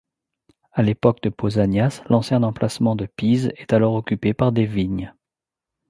À 0.71 0.81
l'époque 0.81 1.21
de 1.21 1.29
Pausanias, 1.29 2.01
l'ancien 2.09 2.41
emplacement 2.41 2.95
de 2.95 3.05
Pise 3.05 3.53
est 3.57 3.71
alors 3.71 3.93
occupé 3.93 4.33
par 4.33 4.51
des 4.51 4.65
vignes. 4.65 5.13